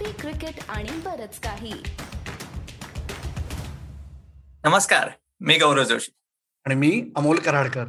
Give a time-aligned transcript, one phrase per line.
[0.00, 1.72] Coffee cricket आणि बरच काही.
[4.64, 5.10] नमस्कार
[5.40, 6.10] मी गौरव जोशी.
[6.66, 7.84] आणि मी अमोल कराडकर.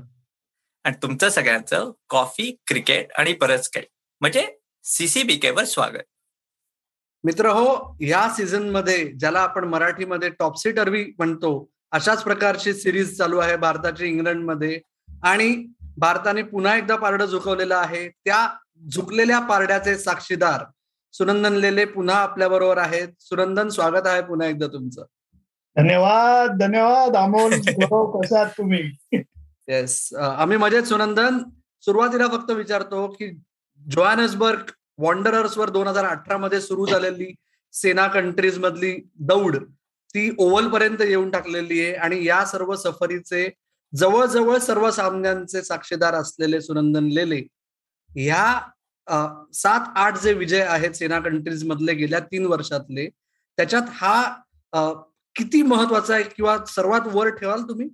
[0.83, 3.85] आणि तुमचं सगळ्यांचं कॉफी क्रिकेट आणि बरंच काही.
[4.21, 6.03] म्हणजे सीसीबीके वर स्वागत.
[7.23, 13.57] मित्र हो या सीझनमध्ये ज्याला आपण मराठीमध्ये टॉपसी टर्वी म्हणतो अशाच प्रकारची सिरीज चालू आहे
[13.57, 14.81] भारताची इंग्लंडमध्ये.
[15.23, 15.67] आणि
[15.97, 18.09] भारताने पुन्हा एकदा पारडं झुकवलेलं आहे.
[18.09, 18.49] त्या
[18.91, 20.63] झुकलेल्या पारड्याचे साक्षीदार
[21.13, 23.07] सुनंदन लेले पुन्हा आपल्या बरोबर आहेत.
[23.19, 25.03] सुनंदन स्वागत आहे पुन्हा एकदा तुमचं.
[25.75, 27.15] धन्यवाद धन्यवाद.
[27.15, 27.53] अमोल
[28.33, 28.81] आहात तुम्ही?
[29.67, 31.37] येस आम्ही मजेत सुनंदन.
[31.83, 33.29] सुरुवातीला फक्त विचारतो की
[33.81, 37.33] जोहानसबर्ग वॉन्डरर्स वर दोन हजार अठरा मध्ये सुरू झालेली
[37.73, 39.55] सेना कंट्रीज मधली दौड
[40.15, 43.49] ती ओव्हल पर्यंत येऊन टाकलेली आहे आणि या सर्व सफरीचे
[43.93, 47.41] जवळजवळ सर्व सामन्यांचे साक्षीदार असलेले सुनंदन लेले
[48.15, 48.45] ह्या
[49.53, 53.07] सात आठ जे विजय आहेत सेना कंट्रीज मधले गेल्या तीन वर्षातले
[53.57, 54.21] त्याच्यात हा
[55.35, 57.89] किती महत्त्वाचा आहे किंवा सर्वात वर ठेवाल तुम्ही?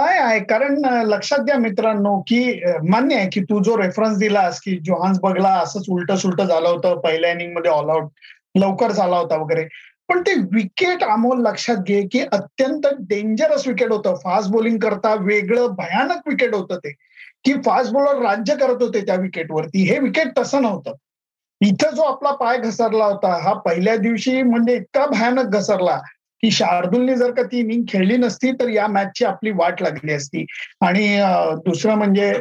[0.00, 0.40] आहे आहे.
[0.40, 5.48] कारण लक्षात घ्या मित्रांनो की मान्य आहे की तू जो रेफरन्स दिलास की जोहान्स बगला
[5.48, 8.10] असंच उलट सुलट झालं होतं पहिल्या इनिंगमध्ये ऑल आउट
[8.58, 9.64] लवकर झाला होता वगैरे.
[10.08, 14.14] पण ते विकेट अमोल लक्षात घे की अत्यंत डेंजरस विकेट होतं.
[14.14, 16.94] फास्ट बॉलिंग करता वेगळं भयानक विकेट होतं ते.
[17.44, 19.82] की फास्ट बॉलर राज्य करत होते त्या विकेटवरती.
[19.82, 20.94] हे विकेट तसं नव्हतं.
[21.60, 25.96] इथं जो आपला पाय घसरला होता हा पहिल्या दिवशी म्हणजे इतका भयानक घसरला
[26.42, 30.44] की शार्दूलने जर का ती इनिंग खेळली नसती तर या मॅचची आपली वाट लागली असती.
[30.80, 31.16] आणि
[31.66, 32.32] दुसरं म्हणजे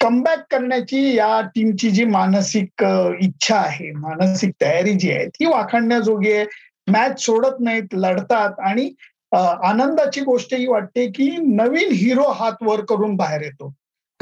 [0.00, 2.84] कमबॅक करण्याची या टीमची जी मानसिक
[3.20, 6.44] इच्छा आहे मानसिक तयारी जी आहे ती वाखाणण्याजोगी आहे.
[6.90, 8.90] मॅच सोडत नाहीत लढतात आणि
[9.32, 13.72] आनंदाची गोष्ट ही वाटते की नवीन हिरो हात वर करून बाहेर येतो.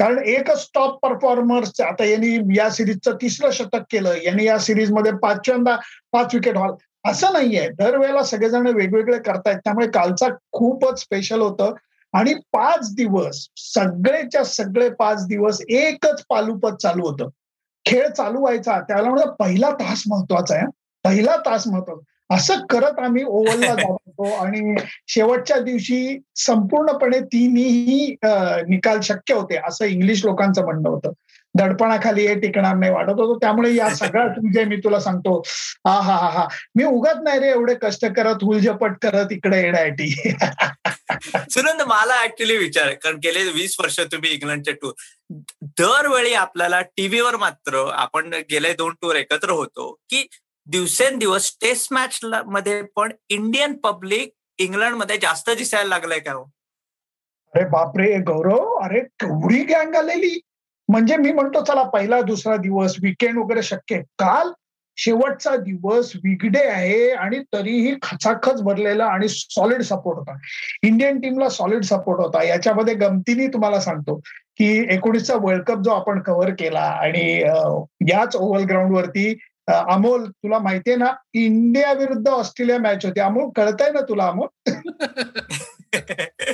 [0.01, 4.13] कारण एकच टॉप परफॉर्मर्स आता यांनी या सिरीजचं तिसरं शतक केलं.
[4.23, 5.77] यांनी या सिरीजमध्ये पाचव्यांदा
[6.11, 6.71] पाच विकेट हॉल
[7.05, 7.69] असं नाहीये.
[7.69, 9.57] दरवेळेला सगळेजण वेगवेगळे करतायत.
[9.57, 11.73] त्यामुळे कालचा खूपच स्पेशल होतं.
[12.13, 17.29] आणि पाच दिवस सगळेच्या सगळे पाच दिवस एकच पालुपत चालू होतं.
[17.85, 18.79] खेळ चालू व्हायचा.
[18.79, 20.65] त्याला म्हणजे पहिला तास महत्त्वाचा आहे
[21.03, 22.10] पहिला तास महत्त्वाचा.
[22.31, 24.75] असं करत आम्ही ओव्हलला जात आणि
[25.07, 28.15] शेवटच्या दिवशी संपूर्णपणे तिन्ही
[28.67, 31.11] निकाल शक्य होते असं इंग्लिश लोकांचं म्हणणं होतं.
[31.55, 33.37] दडपणाखाली हे टिकणार नाही वाटत होतो.
[33.39, 35.37] त्यामुळे या सगळ्यात म्हणजे मी तुला सांगतो.
[35.85, 36.47] हा हा हा हा.
[36.75, 40.09] मी उगत नाही रे एवढे कष्ट करत हुलझपट करत इकडे येण्यासाठी.
[41.49, 44.93] सुनंद मला ऍक्च्युली विचार कारण गेले वीस वर्ष तुम्ही इंग्लंडचे टूर
[45.79, 50.25] दरवेळी आपल्याला टीव्हीवर मात्र आपण गेले दोन टूर एकत्र होतो की
[50.71, 56.43] दिवसेंदिवस टेस्ट मॅच मध्ये पण इंडियन पब्लिक इंग्लंडमध्ये जास्त दिसायला लागलंय का हो?
[57.53, 58.75] अरे बापरे गौरव!
[58.75, 60.39] अरे केवढी गँग आलेली!
[60.89, 64.51] म्हणजे मी म्हणतो चला पहिला दुसरा दिवस विकेंड वगैरे शक्य काल
[64.97, 70.37] शेवटचा दिवस विगडे आहे आणि तरीही खचाखच भरलेला आणि सॉलिड सपोर्ट होता.
[70.83, 72.43] इंडियन टीमला सॉलिड सपोर्ट होता.
[72.43, 74.15] याच्यामध्ये गमतीने तुम्हाला सांगतो
[74.57, 77.41] की एकोणीसचा वर्ल्ड कप जो आपण कव्हर केला आणि
[78.11, 79.33] याच ओव्हल ग्राउंड वरती
[79.71, 83.19] अमोल तुला माहितीये ना इंडिया विरुद्ध ऑस्ट्रेलिया मॅच होती.
[83.19, 84.47] अमोल कळतंय ना तुला अमोल?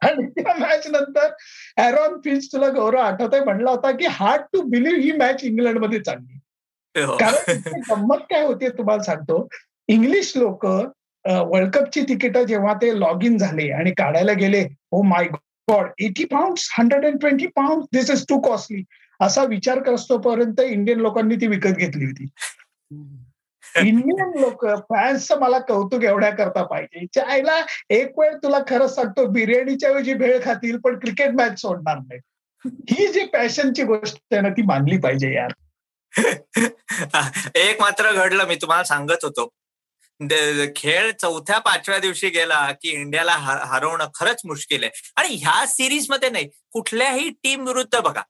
[0.00, 1.28] आणि त्या मॅच नंतर
[1.76, 6.00] ॲरॉन फिन्स तुला गौरव आठवत आहे म्हणला होता की हार्ड टू बिलीव्ह ही मॅच इंग्लंडमध्ये
[6.00, 6.38] चालली.
[6.94, 9.48] कारण गंमत काय होते तुम्हाला सांगतो.
[9.88, 10.66] इंग्लिश लोक
[11.24, 15.24] वर्ल्ड कपची तिकीट जेव्हा ते लॉग इन झाले आणि काढायला गेले ओ my
[15.70, 18.82] God eighty pound hundred and twenty pound this is too costly
[19.20, 22.28] असा विचार करतोपर्यंत इंडियन लोकांनी ती विकत घेतली होती.
[23.76, 27.06] इंडियन लोक फॅन्सचं मला कौतुक एवढ्या करता पाहिजे.
[27.14, 27.58] चायला
[27.90, 32.20] एक वेळ तुला खरंच सांगतो बिर्याणीच्या ऐवजी भेळ खातील पण क्रिकेट मॅच सोडणार नाही
[32.90, 35.52] ही जी पॅशनची गोष्ट आहे ना ती मानली पाहिजे यार.
[37.56, 39.48] एक मात्र घडलं मी तुम्हाला सांगत होतो.
[40.76, 43.32] खेळ चौथ्या पाचव्या दिवशी गेला की इंडियाला
[43.66, 45.12] हरवणं खरंच मुश्किल आहे.
[45.16, 48.22] आणि ह्या सिरीजमध्ये नाही कुठल्याही टीम विरुद्ध बघा.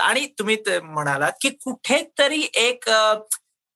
[0.00, 2.88] आणि तुम्ही म्हणालात की कुठेतरी एक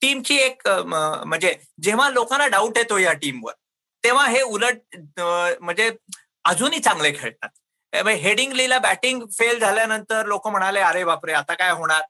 [0.03, 3.53] टीमची एक म्हणजे जेव्हा लोकांना डाऊट येतो या टीमवर
[4.05, 4.97] तेव्हा हे उलट
[5.61, 5.91] म्हणजे
[6.45, 7.49] अजूनही चांगले खेळतात.
[7.93, 12.03] हेडिंगलीला बॅटिंग फेल झाल्यानंतर लोक म्हणाले अरे बापरे आता काय होणार?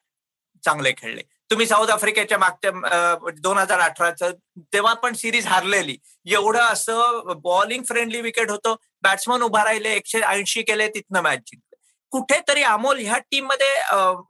[0.65, 1.23] चांगले खेळले.
[1.51, 4.31] तुम्ही साऊथ आफ्रिकेच्या मागच्या दोन हजार अठराचं
[4.73, 5.97] तेव्हा पण सिरीज हारलेली.
[6.27, 8.75] एवढं असं बॉलिंग फ्रेंडली विकेट होतं.
[9.03, 11.70] बॅट्समन उभा राहिले एकशे ऐंशी केले तिथनं मॅच जिंकले.
[12.13, 13.75] कुठेतरी अमोल ह्या टीममध्ये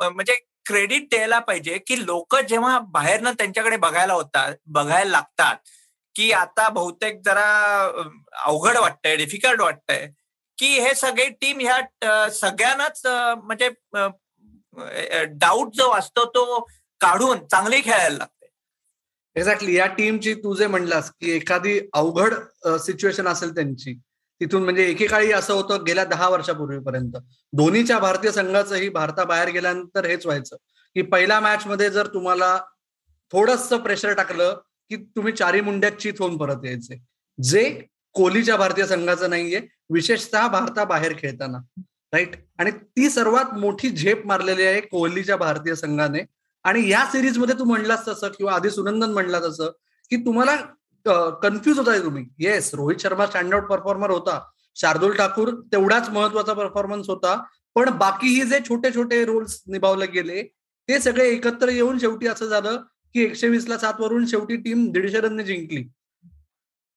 [0.09, 0.35] म्हणजे
[0.67, 5.56] क्रेडिट द्यायला पाहिजे की लोक जेव्हा बाहेरनं त्यांच्याकडे बघायला होतात बघायला लागतात
[6.15, 7.44] की आता बहुतेक जरा
[8.44, 10.06] अवघड वाटतंय डिफिकल्ट वाटतंय
[10.59, 13.69] की हे सगळे टीम ह्या सगळ्यांनाच म्हणजे
[15.35, 16.61] डाऊट जो असतो तो
[17.00, 18.47] काढून चांगली खेळायला लागते.
[19.37, 22.35] एक्झॅक्टली या टीमची तू जे म्हणलास की एखादी अवघड
[22.81, 23.94] सिच्युएशन असेल त्यांची
[24.41, 27.13] तिथून म्हणजे एकेकाळी असं होतं गेल्या दहा वर्षापूर्वीपर्यंत.
[27.53, 30.57] धोनीच्या भारतीय संघाचंही भारताबाहेर गेल्यानंतर हेच व्हायचं
[30.95, 32.57] की पहिल्या मॅच मध्ये जर तुम्हाला
[33.33, 34.61] थोडस प्रेशर टाकलं
[34.91, 37.03] की तुम्ही चारी मुंड्यात चित होऊन परत यायचे.
[37.43, 37.83] जे
[38.13, 39.61] कोहलीच्या भारतीय संघाचं नाहीये
[39.91, 41.59] विशेषतः भारताबाहेर खेळताना.
[42.13, 46.25] राईट आणि ती सर्वात मोठी झेप मारलेली आहे कोहलीच्या भारतीय संघाने.
[46.65, 49.71] आणि या सिरीजमध्ये तू म्हणलास तसं किंवा आधी सुनंदन म्हणला तसं
[50.11, 50.57] की तुम्हाला
[51.43, 52.26] कन्फ्युज होताय तुम्ही.
[52.38, 54.41] Yes Rohit Sharma stand out performer होता.
[54.76, 57.43] शार्दुल ठाकूर तेवढाच महत्त्वाचा परफॉर्मन्स होता.
[57.75, 60.43] पण बाकीही जे छोटे छोटे रोल्स निभावले गेले
[60.88, 62.76] ते सगळे एकत्र येऊन शेवटी असं झालं
[63.14, 65.85] की एकशे वीसला सात वरून शेवटी टीम दीडशे रनने जिंकली.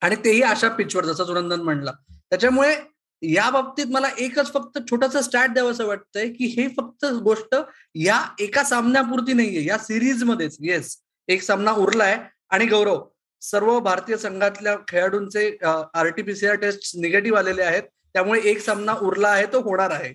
[0.01, 1.91] आणि तेही अशा पिचवर जसं सुनंदन म्हणला.
[2.29, 2.75] त्याच्यामुळे
[3.21, 7.55] या बाबतीत मला एकच फक्त छोटस स्टॅट द्यावं असं वाटतंय की हे फक्त गोष्ट
[7.95, 10.57] या एका सामन्यापुरती नाहीये या सिरीज मध्येच.
[10.59, 10.97] येस
[11.27, 12.25] एक सामना उरलाय.
[12.49, 13.01] आणि गौरव
[13.43, 17.83] सर्व भारतीय संघातल्या खेळाडूंचे R T P C R test negative आलेले आहेत.
[18.13, 20.13] त्यामुळे एक सामना उरला आहे तो होणार आहे.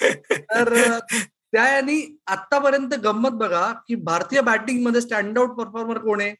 [0.00, 0.98] तर
[1.52, 6.34] त्या यांनी आतापर्यंत गंमत बघा की भारतीय बॅटिंगमध्ये स्टँड आउट परफॉर्मर कोण आहे?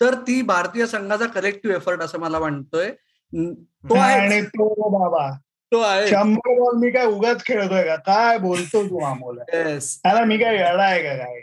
[0.00, 2.90] तर ती भारतीय संघाचा कलेक्टिव्ह एफर्ट असं मला वाटतोय.
[3.32, 5.30] तो आहे तो बाबा.
[5.72, 7.94] तो आहे शंभर बॉल मी काय उगाच खेळतोय का?
[7.96, 11.40] काय बोलतो तू अमोल त्याला मी काय आहे का काय?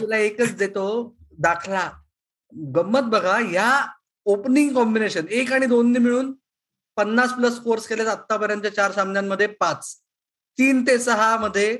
[0.00, 1.90] तुला एकच देतो दाखला.
[2.74, 3.86] गंमत बघा या
[4.24, 6.32] ओपनिंग कॉम्बिनेशन एक आणि दोनने मिळून
[6.96, 9.94] पन्नास प्लस स्कोर्स केले आतापर्यंत चार सामन्यांमध्ये पाच.
[10.58, 11.78] तीन ते सहा मध्ये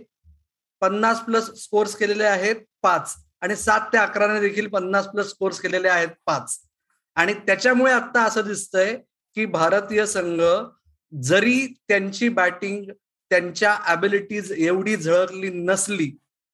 [0.80, 3.14] पन्नास प्लस स्कोर्स केलेले आहेत पाच.
[3.40, 6.58] आणि सात ते अकराने देखील पन्नास प्लस स्कोर्स केलेले आहेत पाच.
[7.16, 8.96] आणि त्याच्यामुळे आता असं दिसतंय
[9.34, 10.42] की भारतीय संघ
[11.12, 12.84] जरी त्यांची बॅटिंग
[13.30, 16.10] त्यांच्या ॲबिलिटीज एवढी झळकली नसली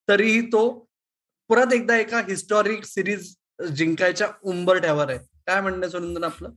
[0.08, 0.68] तरीही तो
[1.50, 3.34] परत एकदा एका हिस्टॉरिक सिरीज
[3.76, 5.18] जिंकायच्या उंबरठ्यावर आहे.
[5.46, 6.48] काय म्हणणं सुनंदन आपलं?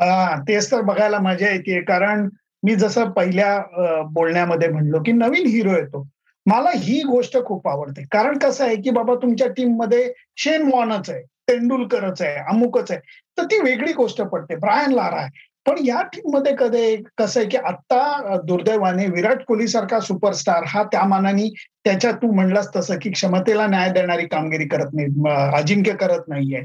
[0.00, 2.28] हा तेच तर बघायला मजा येते कारण
[2.62, 6.06] मी जसं पहिल्या बोलण्यामध्ये म्हणलो की नवीन हिरो येतो.
[6.46, 8.02] मला ही गोष्ट खूप आवडते.
[8.12, 13.00] कारण कसं आहे की बाबा तुमच्या टीममध्ये शेन वॉनच आहे तेंडुलकरच आहे अमुकच आहे.
[13.38, 14.56] तर ती वेगळी गोष्ट पडते.
[14.56, 15.30] ब्रायन लारा आहे.
[15.66, 21.02] पण या टीममध्ये कधी कसं आहे की आता दुर्दैवाने विराट कोहली सारखा सुपरस्टार हा त्या
[21.08, 21.48] मानाने
[21.84, 26.62] त्याच्या तू म्हणलास तसं की क्षमतेला न्याय देणारी कामगिरी करत नाही अजिंक्य करत नाहीये.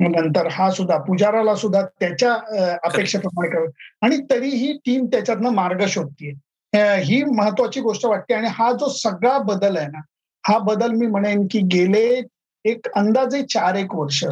[0.00, 2.32] नंतर हा सुद्धा पुजाराला सुद्धा त्याच्या
[2.84, 6.32] अपेक्षेप्रमाणे करत आणि तरीही टीम त्याच्यातनं मार्ग शोधतीये.
[7.02, 10.00] ही महत्वाची गोष्ट वाटते आणि हा जो सगळा बदल आहे ना
[10.44, 12.06] हा बदल मी म्हणेन की गेले
[12.64, 14.24] एक अंदाजे चार एक वर्ष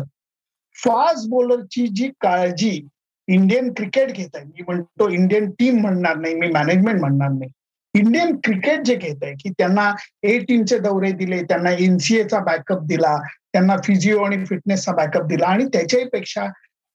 [0.76, 2.80] फास्ट बॉलरची जी काळजी
[3.28, 4.44] इंडियन क्रिकेट घेत आहे.
[4.44, 7.50] मी म्हणतो इंडियन टीम म्हणणार नाही मी मॅनेजमेंट म्हणणार नाही.
[7.94, 9.92] इंडियन क्रिकेट जे घेत आहे की त्यांना
[10.22, 13.16] ए टीमचे दौरे दिले त्यांना एनसीएचा बॅकअप दिला
[13.52, 16.46] त्यांना फिजिओ आणि फिटनेसचा बॅकअप दिला आणि त्याच्याही पेक्षा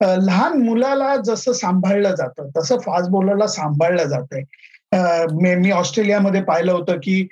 [0.01, 6.97] लहान मुलाला जसं सांभाळलं जातं तसं फास्ट बॉलरला सांभाळलं जात आहे मी ऑस्ट्रेलियामध्ये पाहिलं होतं
[6.97, 7.27] की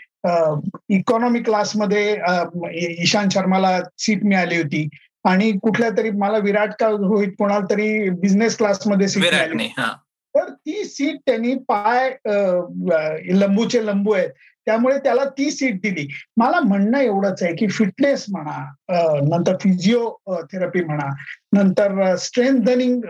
[0.90, 2.18] इकॉनॉमी क्लासमध्ये
[3.02, 4.88] ईशांत शर्माला सीट मिळाली होती.
[5.26, 9.68] आणि कुठल्या तरी मला विराट का रोहित कोणाला तरी बिझनेस क्लासमध्ये सीट मिळाली.
[10.36, 12.10] तर ती सीट त्यांनी पाय
[13.40, 14.30] लंबूचे लंबू आहेत.
[14.66, 16.08] त्यामुळे त्याला ती सीट दिली.
[16.38, 21.10] मला म्हणणं एवढंच आहे की फिटनेस म्हणा नंतर फिजिओथेरपी म्हणा
[21.54, 23.02] नंतर स्ट्रेंथनिंग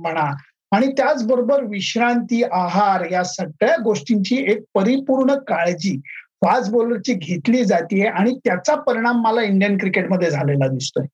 [0.00, 0.30] म्हणा
[0.72, 5.96] आणि त्याचबरोबर विश्रांती आहार या सगळ्या गोष्टींची एक परिपूर्ण काळजी
[6.44, 11.06] फास्ट बॉलरची घेतली जाते आणि त्याचा परिणाम मला इंडियन क्रिकेटमध्ये झालेला दिसतोय.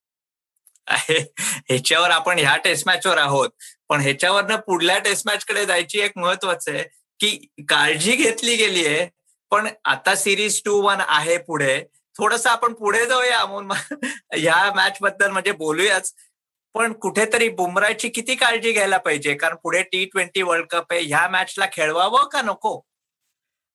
[0.89, 3.49] ह्याच्यावर आपण ह्या टेस्ट मॅचवर आहोत.
[3.89, 6.83] पण ह्याच्यावरनं पुढल्या टेस्ट मॅच कडे जायची एक महत्वाचं आहे
[7.19, 7.29] की
[7.69, 9.07] काळजी घेतली गेली आहे
[9.51, 11.83] पण आता सिरीज टू वन आहे पुढे.
[12.17, 13.71] थोडस आपण पुढे जाऊया अमोल.
[14.33, 16.13] ह्या मॅच बद्दल म्हणजे बोलूयाच.
[16.75, 19.33] पण कुठेतरी बुमराची किती काळजी घ्यायला पाहिजे?
[19.33, 22.79] कारण पुढे टी ट्वेंटी वर्ल्ड कप आहे ह्या मॅचला खेळवावं का नको?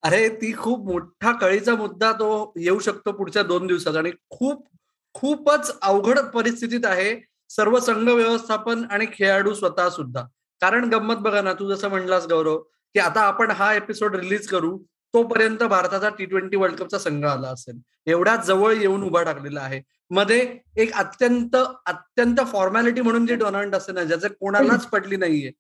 [0.03, 4.67] अरे ती खूप मोठा कळीचा मुद्दा तो येऊ शकतो पुढच्या दोन दिवसात आणि खूप
[5.15, 7.15] खूपच अवघड परिस्थितीत आहे.
[7.51, 10.23] सर्व संघ व्यवस्थापन आणि खेळाडू स्वतः सुद्धा.
[10.63, 14.77] कारण गंमत बघा ना तू जसं म्हणलास गौरव की आता आपण हा एपिसोड रिलीज करू
[15.15, 17.79] तोपर्यंत भारताचा टी ट्वेंटी वर्ल्ड कपचा संघ आला असेल.
[18.07, 19.81] एवढ्या जवळ येऊन उभा टाकलेला आहे.
[20.11, 21.57] मध्ये एक अत्यंत
[21.87, 25.51] अत्यंत फॉर्मॅलिटी म्हणून जी टुर्नामेंट असते ना ज्याचं कोणालाच पडली नाहीये.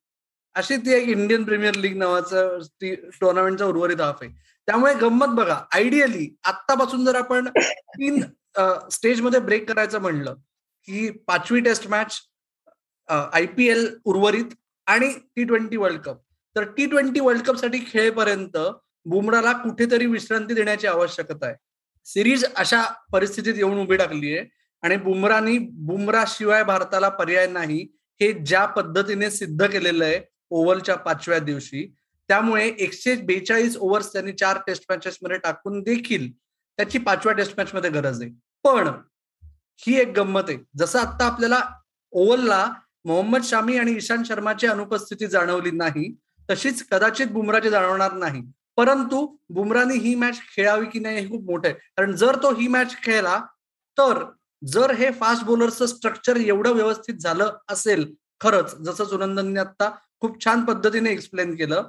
[0.57, 2.59] अशी ती एक इंडियन प्रीमियर लीग नावाचं
[3.21, 4.31] टुर्नामेंटचा उर्वरित हाफ आहे.
[4.69, 8.23] त्यामुळे गंमत बघा आयडियली आतापासून जर आपण तीन
[8.93, 10.35] स्टेजमध्ये ब्रेक करायचं म्हणलं
[10.89, 12.21] की पाचवी test match
[13.09, 14.55] I P L उर्वरित
[14.87, 16.17] आणि टी ट्वेंटी वर्ल्ड कप.
[16.57, 18.57] तर टी ट्वेंटी वर्ल्ड कपसाठी खेळेपर्यंत
[19.07, 21.55] बुमराला कुठेतरी विश्रांती देण्याची आवश्यकता आहे.
[22.07, 22.83] सिरीज अशा
[23.13, 24.47] परिस्थितीत येऊन उभी टाकली आहे
[24.83, 27.81] आणि बुमरानी बुमरा शिवाय भारताला पर्याय नाही
[28.21, 30.21] हे ज्या पद्धतीने सिद्ध केलेलं आहे
[30.51, 31.87] ओव्हरच्या पाचव्या दिवशी.
[32.29, 36.31] त्यामुळे एकशे बेचाळीस ओव्हर्स त्यांनी चार टेस्ट मॅचेस मध्ये टाकून देखील
[36.79, 38.31] त्याची पाचव्या टेस्ट मॅच मध्ये गरज आहे.
[38.65, 38.89] पण
[39.81, 40.59] ही एक गंमत आहे.
[40.79, 41.61] जसं आता आपल्याला
[42.13, 42.67] ओव्हलला
[43.05, 46.13] मोहम्मद शामी आणि इशांत शर्माची अनुपस्थिती जाणवली नाही
[46.49, 48.43] तशीच कदाचित बुमराची जाणवणार नाही.
[48.77, 51.75] परंतु बुमराने ही मॅच खेळावी की नाही हे खूप मोठं आहे.
[51.97, 53.39] कारण जर तो ही मॅच खेळला
[53.99, 54.25] तर
[54.63, 59.91] जर हे फास्ट बॉलरचं स्ट्रक्चर एवढं व्यवस्थित झालं असेल खरंच जसं सुनंदनने आता
[60.21, 61.89] खूप छान पद्धतीने एक्सप्लेन केलं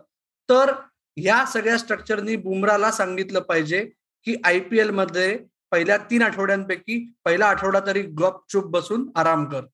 [0.49, 0.71] तर
[1.17, 3.79] ह्या सगळ्या स्ट्रक्चरनी बुमराला सांगितलं पाहिजे
[4.27, 5.37] की आय पी एलमध्ये
[5.71, 9.65] पहिल्या तीन आठवड्यांपैकी पहिला आठवडा तरी गपचूप बसून आराम कर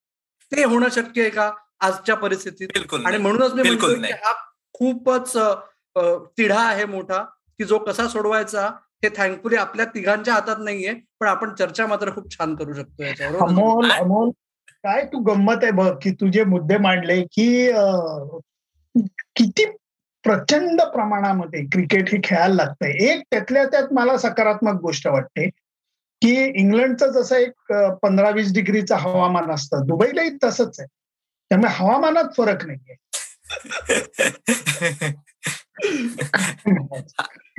[0.52, 3.18] ते होणं शक्य आहे का आजच्या परिस्थितीत बिलकुल आणि.
[3.18, 4.14] म्हणूनच मी बिलकुल म्हणतो नाही.
[4.14, 4.34] की हा
[4.76, 5.34] खूपच
[6.38, 7.22] तिढा आहे मोठा
[7.60, 8.66] की जो कसा सोडवायचा
[9.04, 13.42] हे थँकफुली आपल्या तिघांच्या हातात नाहीये पण आपण चर्चा मात्र खूप छान करू शकतो याच्यावर
[13.44, 14.30] अमोल अमोल
[14.84, 17.48] काय तू गंमत आहे बघ की तुझे मुद्दे मांडले की
[19.36, 19.66] किती
[20.24, 22.92] प्रचंड प्रमाणामध्ये क्रिकेट हे खेळायला लागतंय.
[23.12, 25.50] एक त्यातल्या त्यात मला सकारात्मक गोष्ट वाटते
[26.22, 30.88] की इंग्लंडचं जसं एक पंधरा वीस डिग्रीचं हवामान असतं दुबईलाही तसंच आहे.
[31.50, 32.96] त्यामुळे हवामानात फरक नाहीये.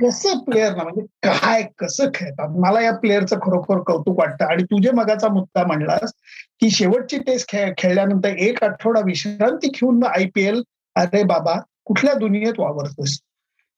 [0.03, 2.49] कसं प्लेअर ना म्हणजे काय कसं खेळतात?
[2.59, 4.45] मला या प्लेअरचं खरोखर कौतुक वाटतं.
[4.45, 6.13] आणि तुझे मगाचा मुद्दा म्हणलास
[6.59, 10.63] की शेवटची टेस्ट खेळ खेळल्यानंतर एक आठवडा विश्रांती घेऊन आयपीएल
[10.95, 13.19] अरे बाबा कुठल्या दुनियेत वावरतोस?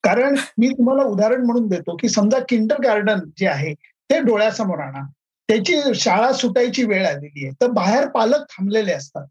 [0.04, 5.08] कारण मी तुम्हाला उदाहरण म्हणून देतो की समजा किंडर गार्डन जे आहे ते डोळ्यासमोर आणा.
[5.48, 7.56] त्याची शाळा सुटायची वेळ आलेली आहे.
[7.62, 9.28] तर बाहेर पालक थांबलेले असतात.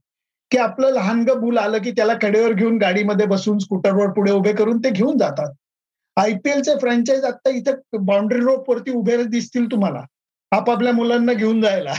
[0.50, 4.78] की आपलं लहानग मूल आलं की त्याला कडेवर घेऊन गाडीमध्ये बसून स्कूटरवर पुढे उभे करून
[4.78, 5.52] ते घेऊन जातात.
[6.16, 10.00] आयपीएलचे फ्रँचाईज आता इथं बाउंड्री रोप वरती उभे दिसतील तुम्हाला.
[10.50, 11.94] आपापल्या मुलांना घेऊन जायला.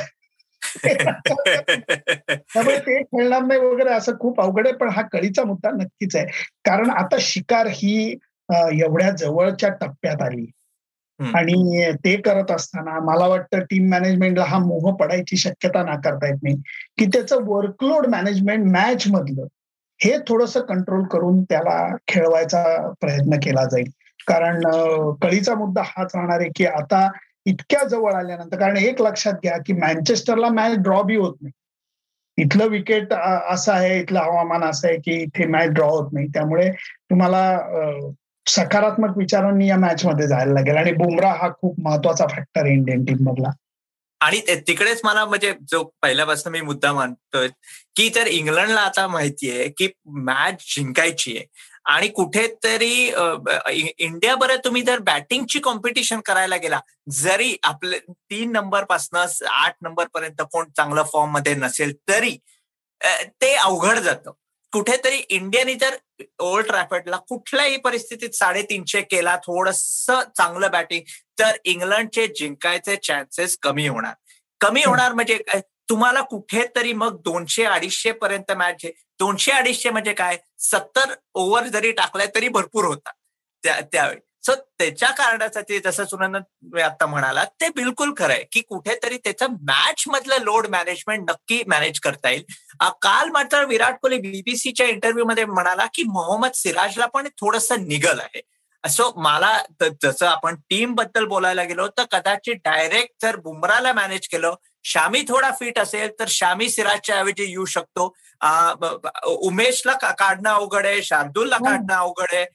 [0.83, 6.25] त्यामुळे ते खेळणार नाही वगैरे असं खूप अवघड आहे पण हा कळीचा मुद्दा नक्कीच आहे.
[6.65, 8.15] कारण आता शिकार ही
[8.49, 10.45] एवढ्या जवळच्या टप्प्यात आली.
[11.19, 16.55] आणि ते करत असताना मला वाटतं टीम मॅनेजमेंटला हा मोह पडायची शक्यता नाकारता येत नाही.
[16.97, 19.45] की त्याचं वर्कलोड मॅनेजमेंट मॅच मधलं
[19.99, 22.63] हे थोडस कंट्रोल करून त्याला खेळवायचा
[22.99, 23.89] प्रयत्न केला जाईल.
[24.27, 24.61] कारण
[25.21, 27.07] कळीचा मुद्दा हाच राहणार आहे की आता
[27.45, 31.51] इतक्या जवळ आल्यानंतर कारण एक लक्षात घ्या की मँचेस्टरला मॅच ड्रॉ बी होत नाही.
[32.37, 36.27] इथलं विकेट असं आहे इथलं हवामान असं आहे की इथे मॅच ड्रॉ होत नाही.
[36.27, 36.69] त्यामुळे
[37.09, 37.43] तुम्हाला
[38.45, 40.77] सकारात्मक विचारांनी या मॅच मध्ये जायला लागेल.
[40.77, 43.51] आणि बुमरा हा खूप महत्त्वाचा फॅक्टर आहे इंडियन टीम मधला
[44.21, 47.47] आणि तिकडेच मला म्हणजे जो पहिल्यापासून मी मुद्दा मानतोय
[47.95, 49.87] की तर इंग्लंडला आता माहितीये की
[50.25, 51.45] मॅच जिंकायची आहे
[51.85, 52.93] आणि कुठेतरी
[53.97, 56.79] इंडिया बरं तुम्ही जर बॅटिंगची कॉम्पिटिशन करायला गेला
[57.13, 62.37] जरी आपले तीन नंबरपासून आठ नंबर पर्यंत कोण चांगलं फॉर्ममध्ये नसेल तरी
[63.41, 64.31] ते अवघड जातं.
[64.73, 65.95] कुठेतरी इंडियाने जर
[66.39, 71.01] ओल्ड ट्रॅफर्डला कुठल्याही परिस्थितीत साडेतीनशे केला थोडस चांगलं बॅटिंग
[71.39, 74.13] तर इंग्लंडचे जिंकायचे चान्सेस कमी होणार.
[74.61, 75.39] कमी होणार म्हणजे
[75.89, 78.85] तुम्हाला कुठेतरी मग दोनशे अडीचशे पर्यंत मॅच
[79.19, 80.37] दोनशे अडीचशे म्हणजे काय?
[80.59, 84.19] सत्तर ओव्हर जरी टाकलाय तरी भरपूर होतात त्यावेळी.
[84.45, 90.03] सो त्याच्या कारणासाठी जसं सुनंद आता म्हणाला ते बिलकुल खरं आहे की कुठेतरी त्याचं मॅच
[90.07, 92.43] मधलं लोड मॅनेजमेंट नक्की मॅनेज करता येईल.
[93.01, 98.41] काल मात्र विराट कोहली बीबीसीच्या इंटरव्ह्यू मध्ये म्हणाला की मोहम्मद सिराजला पण थोडस निगल आहे.
[98.83, 99.57] सो मला
[100.03, 105.79] जसं आपण टीमबद्दल बोलायला गेलो तर कदाचित डायरेक्ट जर बुमराला मॅनेज केलं शामी थोडा फिट
[105.79, 108.07] असेल तर शामी सिराजच्या ऐवजी येऊ शकतो.
[109.47, 112.45] उमेशला काढणं अवघड आहे शार्दूलला काढणं अवघड आहे.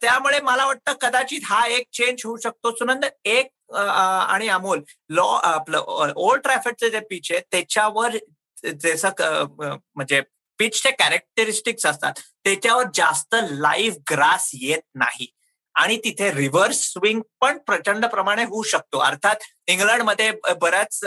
[0.00, 2.70] त्यामुळे मला वाटतं कदाचित हा एक चेंज होऊ शकतो.
[2.76, 5.78] सुनंद एक आणि अमोल लॉ आपलं
[6.16, 8.16] ओल्ड ट्रॅफिकचे जे पिच आहे त्याच्यावर
[8.82, 10.20] जसं म्हणजे
[10.58, 15.26] पिचचे कॅरेक्टरिस्टिक्स असतात त्याच्यावर जास्त लाईव्ह ग्रास येत नाही.
[15.76, 18.98] आणि तिथे रिव्हर्स स्विंग पण प्रचंड प्रमाणे होऊ शकतो.
[18.98, 20.30] अर्थात इंग्लंडमध्ये
[20.60, 21.00] बऱ्याच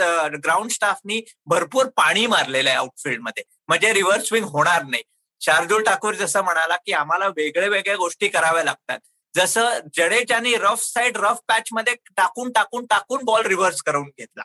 [0.44, 3.42] ग्राउंड स्टाफनी भरपूर पाणी मारलेलं आहे आउटफिल्डमध्ये.
[3.68, 5.02] म्हणजे रिव्हर्स स्विंग होणार नाही.
[5.40, 8.98] शार्दूल ठाकूर जसं म्हणाला की आम्हाला वेगळ्या वेगळ्या गोष्टी कराव्या लागतात.
[9.34, 14.42] जसं जडेजाने रफ साईड रफ पॅच मध्ये टाकून टाकून टाकून बॉल रिव्हर्स करून घेतला.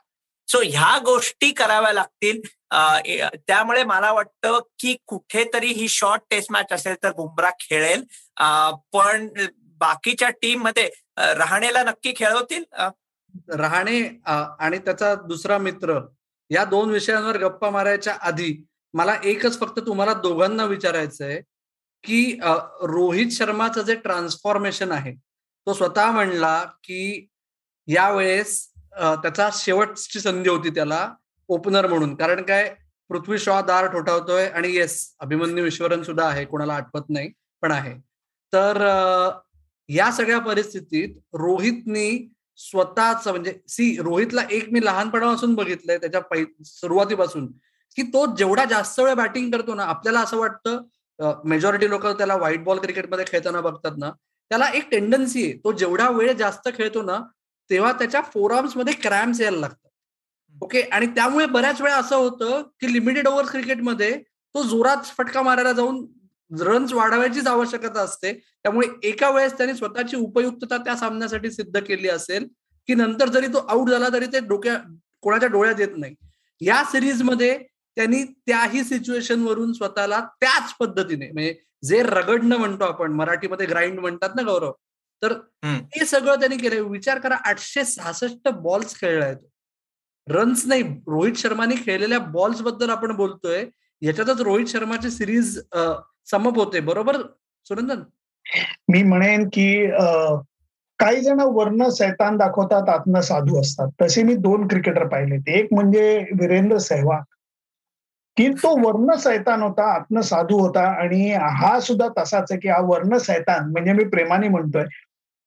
[0.47, 2.41] सो ह्या गोष्टी कराव्या लागतील.
[3.47, 8.03] त्यामुळे मला वाटतं की कुठेतरी ही शॉर्ट टेस्ट मॅच असेल तर बुमरा खेळेल.
[8.93, 9.27] पण
[9.81, 12.63] बाकीच्या टीममध्ये रहाणेला नक्की खेळवतील
[13.55, 15.99] राहणे आणि त्याचा दुसरा मित्र
[16.49, 18.55] या दोन विषयांवर गप्पा मारायच्या आधी
[18.93, 21.39] मला एकच फक्त तुम्हाला दोघांना विचारायचं आहे
[22.03, 22.39] की
[22.83, 25.13] रोहित शर्माचं जे ट्रान्सफॉर्मेशन आहे
[25.67, 27.27] तो स्वतः म्हणला की
[27.87, 31.07] यावेळेस त्याचा शेवटची संधी होती त्याला
[31.49, 32.15] ओपनर म्हणून.
[32.15, 32.73] कारण काय
[33.09, 37.31] पृथ्वी शॉ दार ठोठावतोय आणि येस अभिमन्यू ईश्वरन सुद्धा आहे कोणाला आठवत नाही
[37.63, 37.93] पण आहे.
[38.53, 38.77] तर
[39.89, 46.21] या सगळ्या परिस्थितीत रोहितनी स्वतःच म्हणजे सी रोहितला एक मी लहानपणापासून बघितलंय त्याच्या
[46.63, 47.47] सुरुवातीपासून
[47.97, 52.63] की तो जेवढा जास्त वेळ बॅटिंग करतो ना आपल्याला असं वाटतं मेजॉरिटी लोक त्याला व्हाईट
[52.63, 54.11] बॉल क्रिकेटमध्ये खेळताना बघतात ना
[54.51, 57.19] त्याला एक टेंडन्सी आहे तो जेवढा वेळ जास्त खेळतो ना
[57.69, 59.89] तेव्हा त्याच्या फोरआर्म्समध्ये क्रॅम्स यायला लागतात.
[60.55, 60.81] ओके?
[60.81, 64.17] आणि त्यामुळे बऱ्याच वेळा असं होतं की लिमिटेड ओव्हर क्रिकेटमध्ये
[64.55, 66.05] तो जोरात फटका मारायला जाऊन
[66.51, 68.31] रन्स वाढवायचीच आवश्यकता असते.
[68.63, 72.47] त्यामुळे एका वेळेस त्यांनी स्वतःची उपयुक्तता त्या सामन्यासाठी सिद्ध केली असेल
[72.89, 74.77] की नंतर जरी तो आउट झाला तरी ते डोक्या
[75.21, 76.15] कोणाच्या डोळ्यात येत नाही.
[76.61, 77.57] या सिरीजमध्ये
[77.97, 84.35] त्यांनी त्याही सिच्युएशन वरून स्वतःला त्याच पद्धतीने म्हणजे जे रगडणं म्हणतो आपण मराठीमध्ये ग्राइंड म्हणतात
[84.35, 84.71] ना गौरव
[85.21, 85.33] तर
[85.65, 89.49] हे सगळं त्यांनी केलं विचार करा आठशे सहासष्ट बॉल्स खेळलाय तो.
[90.27, 93.65] रन्स नाही रोहित शर्माने खेळलेल्या बॉल्सबद्दल आपण बोलतोय.
[94.01, 95.57] याच्यातच रोहित शर्माची सिरीज
[96.31, 97.17] समप होते बरोबर?
[97.65, 98.01] सुनंदन
[98.89, 99.67] मी म्हणेन की
[100.99, 103.87] काही जण वर्ण सैतान दाखवतात आत्म साधू असतात.
[104.01, 107.21] तसे मी दोन क्रिकेटर पाहिले एक म्हणजे वीरेंद्र सहवाग.
[108.37, 112.79] की तो वर्ण सैतान होता आत्म साधू होता आणि हा सुद्धा तसाच आहे की हा
[112.87, 114.85] वर्ण सैतान म्हणजे मी प्रेमाने म्हणतोय.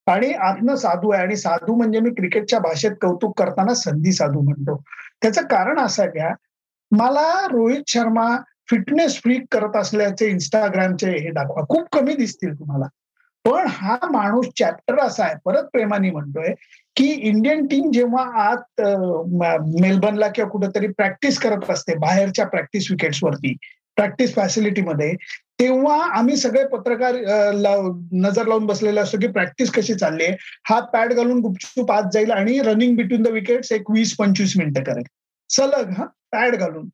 [0.07, 4.75] आणि आत्म साधू आहे आणि साधू म्हणजे मी क्रिकेटच्या भाषेत कौतुक करताना संधी साधू म्हणतो.
[5.21, 6.33] त्याचं कारण असं घ्या
[6.91, 8.29] मला रोहित शर्मा
[8.69, 11.63] फिटनेस फ्रीक करत असल्याचे इंस्टाग्रामचे हे दाखवा.
[11.69, 12.85] खूप कमी दिसतील तुम्हाला.
[13.45, 15.35] पण हा माणूस चॅप्टर असा आहे.
[15.45, 16.53] परत प्रेमाने म्हणतोय
[16.95, 18.81] की इंडियन टीम जेव्हा आत
[19.81, 23.55] मेलबर्नला किंवा कुठेतरी प्रॅक्टिस करत असते बाहेरच्या प्रॅक्टिस विकेट्सवरती
[23.95, 25.13] प्रॅक्टिस फॅसिलिटीमध्ये
[25.59, 27.15] तेव्हा आम्ही सगळे पत्रकार
[28.13, 30.35] नजर लावून बसलेले असतो की प्रॅक्टिस कशी चालली आहे.
[30.69, 34.83] हात पॅड घालून गुपचूप आत जाईल आणि रनिंग बिटवीन द विकेट्स एक वीस पंचवीस मिनिटं
[34.83, 35.03] करेल.
[35.49, 36.89] सलग हा पॅड घालून.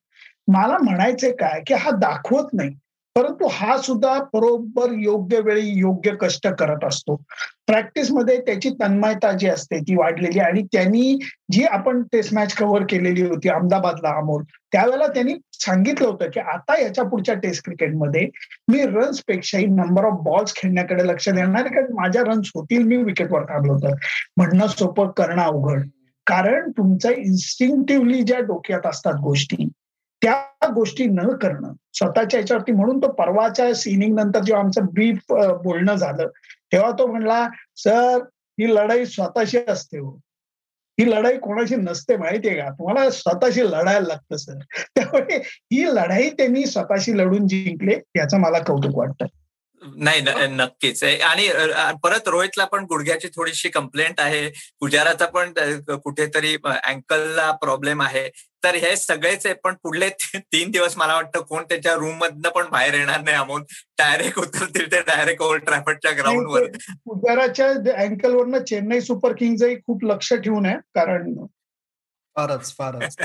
[0.47, 2.75] मला म्हणायचंय काय की हा दाखवत नाही
[3.15, 7.15] परंतु हा सुद्धा बरोबर योग्य वेळी योग्य कष्ट करत असतो.
[7.67, 11.19] प्रॅक्टिसमध्ये त्याची तन्मयता जी असते ती वाढलेली आणि त्यांनी
[11.51, 16.81] जी आपण टेस्ट मॅच कव्हर केलेली होती अहमदाबादला अमोल त्यावेळेला त्यांनी सांगितलं होतं की आता
[16.81, 18.29] याच्या पुढच्या टेस्ट क्रिकेटमध्ये
[18.71, 23.41] मी रन्स पेक्षाही नंबर ऑफ बॉल्स खेळण्याकडे लक्ष देणार कारण माझ्या रन्स होतील मी विकेटवर
[23.41, 23.95] काढलं होतं.
[24.37, 25.81] म्हणणं सोपं करणं अवघड.
[26.27, 29.69] कारण तुमचं इन्स्टिंक्टिव्हली ज्या डोक्यात असतात गोष्टी
[30.21, 35.33] त्या गोष्टी न करणं स्वतःच्या याच्यावरती म्हणून तो परवाच्या सिनिंग नंतर जेव्हा आमचं ब्रीफ
[35.63, 36.27] बोलणं झालं
[36.71, 38.17] तेव्हा तो म्हणला सर
[38.59, 40.19] ही लढाई स्वतःशी असते हो.
[40.99, 42.69] ही लढाई कोणाशी नसते माहितीये का?
[42.69, 44.57] तुम्हाला स्वतःशी लढायला लागतं सर.
[44.95, 49.25] त्यामुळे ही लढाई त्यांनी स्वतःशी लढून जिंकले याचं मला कौतुक वाटतं.
[49.95, 51.03] नाही नक्कीच.
[51.03, 51.49] आणि
[52.03, 54.51] परत रोहितला पण गुडघ्याची थोडीशी कंप्लेंट आहे.
[54.79, 55.53] पुजाराचा पण
[55.95, 58.29] कुठेतरी अँकलला प्रॉब्लेम आहे.
[58.63, 62.69] तर हे सगळेच आहे पण पुढले तीन दिवस मला वाटतं कोण त्याच्या रूम मधनं पण
[62.69, 63.37] बाहेर येणार नाही.
[63.37, 63.61] अमोल
[63.97, 66.63] डायरेक्ट उतरतील ते डायरेक्ट ओल्ड ट्रॅफर्डच्या ग्राउंडवर
[67.05, 71.45] पुजाराच्या अँकलवरनं चेन्नई सुपर किंग्जही खूप लक्ष ठेवून आहे कारण
[72.35, 73.15] फारच फारच.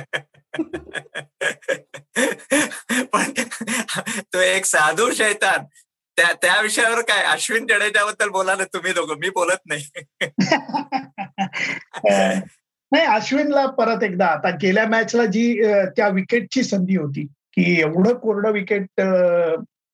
[3.12, 3.32] पण
[4.20, 5.64] तो एक साधू शैतान.
[6.20, 9.18] त्या त्या विषयावर काय अश्विन जडेजाबद्दल बोला ना तुम्ही दोघं?
[9.18, 9.84] मी बोलत नाही.
[12.92, 18.50] नाही अश्विनला परत एकदा आता गेल्या मॅचला जी त्या विकेटची संधी होती की एवढं कोरडं
[18.50, 19.00] विकेट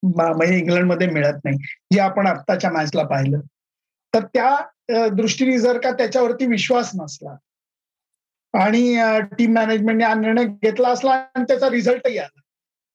[0.02, 1.56] म्हणजे इंग्लंडमध्ये मिळत नाही
[1.92, 3.40] जे आपण आत्ताच्या मॅचला पाहिलं.
[4.14, 4.60] तर त्या
[5.08, 7.36] दृष्टीने जर का त्याच्यावरती विश्वास नसला
[8.54, 9.02] आणि
[9.38, 12.40] टीम मॅनेजमेंटने हा निर्णय घेतला असला आणि त्याचा रिझल्टही आला.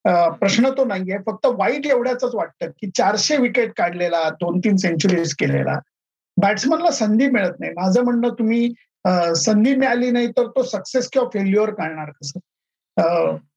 [0.06, 1.18] प्रश्न तो नाहीये.
[1.26, 5.80] फक्त वाईट एवढ्याच वाटतं की चारशे विकेट काढलेला दोन तीन सेंचुरीज केलेला
[6.38, 7.72] बॅट्समनला संधी मिळत नाही.
[7.74, 8.72] माझं म्हणणं तुम्ही
[9.36, 12.40] संधी मिळाली नाही तर तो सक्सेस किंवा फेल्युअर काढणार कसं?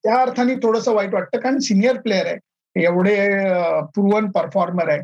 [0.04, 1.38] त्या अर्थाने थोडंसं वाईट वाटतं.
[1.38, 2.36] कारण सिनियर प्लेअर आहे.
[2.76, 3.16] एवढे
[3.94, 5.00] प्रुवन परफॉर्मर आहे.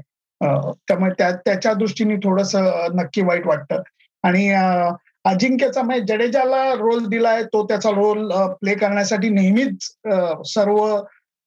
[0.89, 2.55] त्यामुळे त्या त्याच्या दृष्टीने थोडस
[2.95, 3.83] नक्की वाईट वाटतं.
[4.25, 4.51] आणि
[5.25, 9.91] अजिंक्यचा म्हणजे जडेजाला रोल दिलाय तो त्याचा रोल प्ले करण्यासाठी नेहमीच
[10.49, 10.79] सर्व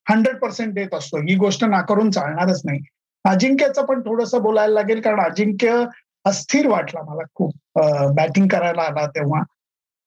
[0.10, 1.18] हंड्रेड पर्सेंट देत असतो.
[1.18, 2.80] ही गोष्ट नाकारून चालणारच नाही.
[3.26, 5.84] अजिंक्यचं पण थोडंसं बोलायला लागेल कारण अजिंक्य
[6.26, 7.80] अस्थिर वाटला मला खूप
[8.16, 9.42] बॅटिंग करायला आला तेव्हा.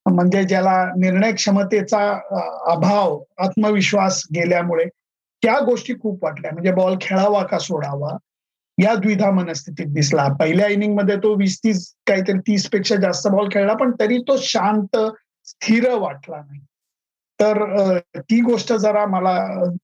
[0.06, 2.10] म्हणजे ज्याला निर्णय क्षमतेचा
[2.72, 4.84] अभाव आत्मविश्वास गेल्यामुळे
[5.42, 6.50] त्या गोष्टी खूप वाटल्या.
[6.52, 8.16] म्हणजे बॉल खेळावा का सोडावा
[8.78, 10.26] या द्विधा मनस्थितीत दिसला.
[10.40, 14.96] पहिल्या इनिंगमध्ये तो वीस तीस काहीतरी तीसपेक्षा जास्त बॉल खेळला पण तरी तो शांत
[15.44, 16.60] स्थिर वाटला नाही.
[17.40, 19.34] तर ती गोष्ट जरा मला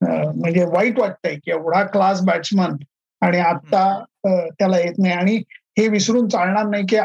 [0.03, 2.77] म्हणजे वाईट वाटतंय की एवढा क्लास बॅट्समन
[3.23, 3.83] आणि आता
[4.27, 5.15] त्याला येत नाही.
[5.15, 5.37] आणि
[5.79, 6.97] हे विसरून चालणार नाही की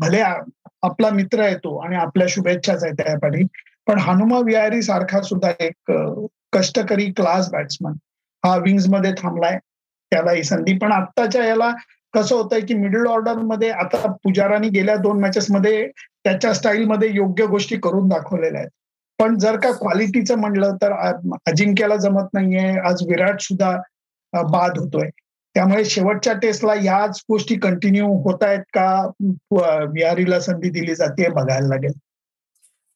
[0.00, 3.44] भले आपला मित्र आहे तो आणि आपल्या शुभेच्छाच आहे त्यापाठी
[3.86, 5.90] पण हनुमा विहारी सारखा सुद्धा एक
[6.52, 7.92] कष्टकरी क्लास बॅट्समन
[8.44, 9.58] हा विंग्समध्ये थांबलाय.
[10.12, 10.76] त्याला ही संधी.
[10.78, 11.70] पण आत्ताच्या याला
[12.14, 15.86] कसं होतंय की मिडल ऑर्डरमध्ये आता पुजारांनी गेल्या दोन मॅचेस मध्ये
[16.24, 18.70] त्याच्या स्टाईलमध्ये योग्य गोष्टी करून दाखवलेल्या आहेत.
[19.18, 20.92] पण जर का क्वालिटीचं म्हणलं तर
[21.46, 22.78] अजिंक्याला जमत नाहीये.
[22.88, 23.76] आज विराट सुद्धा
[24.32, 25.08] बाद होतोय.
[25.54, 28.90] त्यामुळे शेवटच्या टेस्टला याच गोष्टी कंटिन्यू होत आहेत का
[29.92, 31.92] विहारीला संधी दिली जाते बघायला लागेल.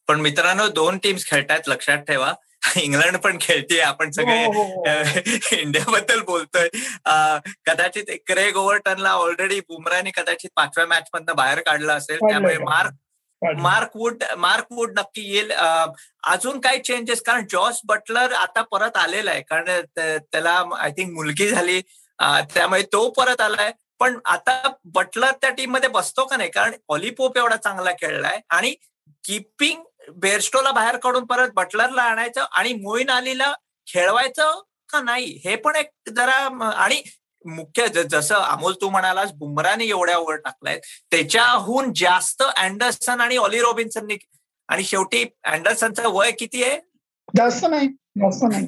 [0.09, 2.33] पण मित्रांनो दोन टीम्स खेळतात लक्षात ठेवा.
[2.77, 4.85] इंग्लंड पण खेळते आपण सगळे हो, हो, हो.
[5.53, 6.69] इंडियाबद्दल बोलतोय.
[7.67, 12.19] कदाचित क्रेग ओव्हरटनला ऑलरेडी बुमराने कदाचित पाचव्या मॅच मधनं बाहेर काढलं असेल.
[12.19, 12.91] त्यामुळे Mark
[13.61, 15.51] Mark Wood Mark Wood नक्की येईल.
[16.33, 19.43] अजून काही चेंजेस कारण जॉस बटलर आता परत आलेला आहे.
[19.51, 21.81] कारण त्याला आय थिंक मुलगी झाली.
[22.55, 23.73] त्यामुळे तो परत आलाय.
[24.01, 26.51] पण आता बटलर त्या टीममध्ये बसतो का नाही?
[26.51, 28.75] कारण ऑलिपोप एवढा चांगला खेळलाय आणि
[29.25, 29.83] किपिंग
[30.21, 33.53] बेरस्टोला बाहेर काढून परत बटलरला आणायचं आणि मोईन अलीला
[33.87, 34.61] खेळवायचं
[34.93, 35.41] का नाही?
[35.45, 36.35] हे पण एक जरा
[36.77, 37.03] आणि
[37.47, 40.79] मुख्य जसं अमोल तू म्हणालास बुमराने एवढ्या ओव्हर टाकलाय
[41.11, 44.17] त्याच्याहून जास्त अँडरसन आणि ऑली रॉबिन्सननी
[44.69, 46.79] आणि शेवटी अँडरसनचं वय किती आहे?
[47.37, 48.67] जास्त नाही जास्त नाही.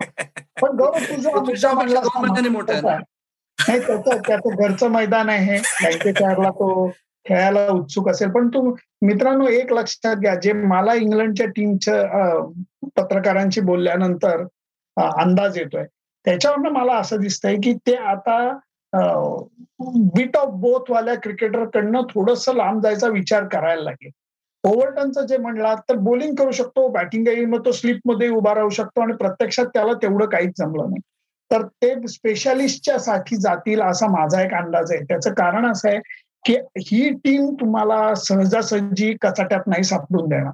[0.62, 3.00] पण गौरव तुझं मोठं नाही
[3.58, 5.56] त्याचं त्याचं घरचं मैदान आहे.
[5.56, 6.90] हे चारला तो
[7.26, 8.30] खेळायला उत्सुक असेल.
[8.30, 10.34] पण तू मित्रांनो एक लक्षात घ्या.
[10.34, 12.02] जे मला इंग्लंडच्या टीमच्या
[12.96, 14.42] पत्रकारांशी बोलल्यानंतर
[14.96, 15.84] अंदाज येतोय.
[16.26, 18.36] त्याच्यावरनं मला असं दिसतंय की ते आता
[20.14, 24.10] बीट ऑफ बोथ वाल्या क्रिकेटरकडनं थोडस लांब जायचा विचार करायला लागेल.
[24.64, 29.12] ओव्हरटनचं जे म्हणला तर बोलिंग करू शकतो बॅटिंग मग तो स्लिपमध्ये उभा राहू शकतो आणि
[29.12, 31.00] प्रत्यक्षात त्याला तेवढं काहीच जमलं नाही.
[31.50, 35.04] तर ते स्पेशालिस्टच्या साठी जातील असा माझा एक अंदाज आहे.
[35.04, 35.98] त्याचं कारण असं आहे
[36.44, 40.52] की ही टीम तुम्हाला सहजासहजी कचाट्यात नाही सापडून देणार.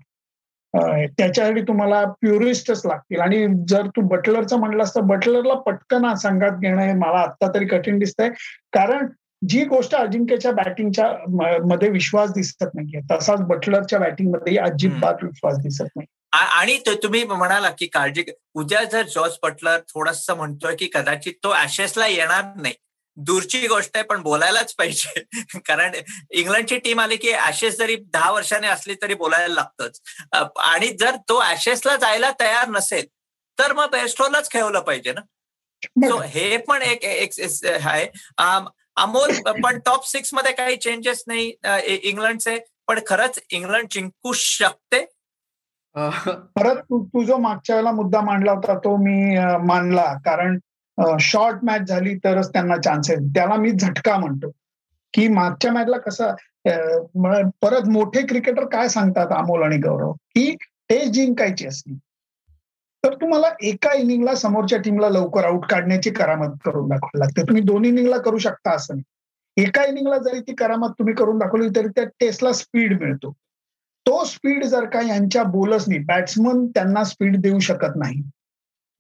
[0.77, 3.21] त्याच्यासाठी तुम्हाला प्युरिस्टच लागतील.
[3.21, 7.99] आणि जर तू बटलरचं म्हणलास तर बटलरला पटकन संघात घेणं हे मला आता तरी कठीण
[7.99, 8.31] दिसतंय.
[8.73, 9.07] कारण
[9.49, 11.13] जी गोष्ट अजिंक्यच्या बॅटिंगच्या
[11.67, 16.07] मध्ये विश्वास दिसत नाहीये तसाच बटलरच्या बॅटिंगमध्ये अजिबात विश्वास दिसत नाही.
[16.33, 22.07] आणि तुम्ही म्हणाला की काळजी उद्या जर जॉर्ज बटलर थोडस म्हणतोय की कदाचित तो ऍशेसला
[22.07, 22.75] येणार नाही.
[23.17, 25.23] दूरची गोष्ट आहे पण बोलायलाच पाहिजे.
[25.67, 25.93] कारण
[26.31, 30.01] इंग्लंडची टीम आली की ऍशेस जरी दहा वर्षाने असली तरी बोलायला लागतच.
[30.59, 33.07] आणि जर तो ऍशेसला जायला तयार नसेल
[33.59, 35.21] तर मग बेस्टोलाच खेळवलं पाहिजे ना.
[36.09, 37.05] सो हे पण एक
[37.65, 38.07] आहे.
[38.97, 41.53] अमोल पण टॉप सिक्समध्ये काही चेंजेस नाही
[42.03, 45.05] इंग्लंडचे पण खरंच इंग्लंड जिंकू शकते.
[45.95, 50.59] परत तू जो मागच्या वेळेला मुद्दा मांडला होता तो मी मानला कारण
[51.21, 54.51] शॉर्ट मॅच झाली तरच त्यांना चान्सेस त्याला मी झटका म्हणतो.
[55.15, 56.35] की मागच्या मॅचला कसं
[57.63, 60.13] परत मोठे क्रिकेटर काय सांगतात अमोल आणि गौरव?
[60.13, 60.55] की
[60.89, 61.95] टेस्ट जिंकायची असली
[63.05, 67.43] तर तुम्हाला एका इनिंगला समोरच्या टीमला लवकर आउट काढण्याची करामत करून दाखवावी लागते.
[67.43, 69.65] तुम्ही दोन इनिंगला करू शकता असं नाही.
[69.65, 73.33] एका इनिंगला जरी ती करामत तुम्ही करून दाखवली तरी त्या टेस्टला स्पीड मिळतो.
[74.07, 78.23] तो स्पीड जर का यांच्या बोलर्सनी बॅट्समन त्यांना स्पीड देऊ शकत नाही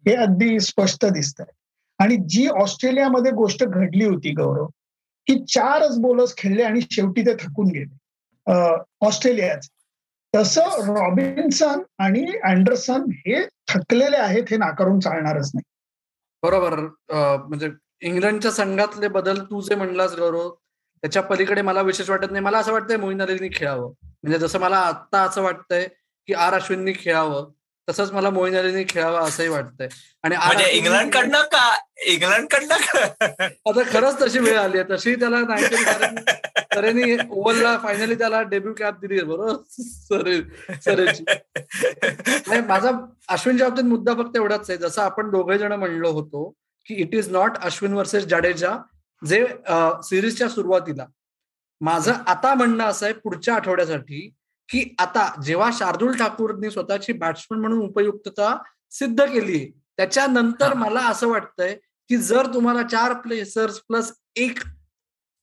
[0.06, 1.52] हे अगदी स्पष्ट दिसत आहे
[1.98, 4.66] आणि जी ऑस्ट्रेलियामध्ये गोष्ट घडली होती गौरव
[5.26, 7.94] की चारच बोलर्स खेळले आणि शेवटी ते थकून गेले.
[9.06, 9.68] ऑस्ट्रेलियाच.
[10.34, 15.62] तसं रॉबिन्सन आणि अँडरसन हे थकलेले आहेत हे नाकारून चालणारच नाही.
[16.42, 16.78] बरोबर.
[17.48, 17.68] म्हणजे
[18.00, 20.50] इंग्लंडच्या संघातले बदल तू जे म्हणलास गौरव
[21.02, 22.44] त्याच्या पलीकडे मला विशेष वाटत नाही.
[22.44, 23.92] मला असं वाटतंय मोईन अलीनी खेळावं.
[24.22, 25.86] म्हणजे जसं मला आता असं वाटतंय
[26.28, 27.50] की आर अश्विननी खेळावं.
[27.88, 29.88] तसंच मला मोईन अलीने खेळावा असंही वाटतंय.
[30.22, 31.74] आणि म्हणजे इंग्लंड कडनं का
[32.06, 32.74] इंग्लंड कडनं
[33.70, 34.86] आता खरंच तशी वेळ आली आहे.
[34.90, 39.54] तशी त्याला नाईन्टीन ओव्हरला फायनली त्याला डेब्यू कॅप दिली आहे बरोबर?
[40.84, 41.24] सरेची.
[42.68, 42.90] माझा
[43.28, 44.78] अश्विनच्या बाबतीत मुद्दा फक्त एवढाच आहे.
[44.78, 46.48] जसं आपण दोघे जण म्हणलो होतो
[46.86, 48.76] की it is not Ashwin versus Jadeja
[49.22, 49.44] जे
[50.04, 51.06] सिरीजच्या सुरुवातीला.
[51.80, 54.28] माझं आता म्हणणं असं आहे पुढच्या आठवड्यासाठी
[54.72, 58.56] की आता जेव्हा शार्दुल ठाकूरनी स्वतःची बॅट्समन म्हणून उपयुक्तता
[58.90, 59.64] सिद्ध केली
[59.96, 61.74] त्याच्यानंतर मला असं वाटतंय
[62.10, 64.58] की जर तुम्हाला चार प्लेसर्स प्लस एक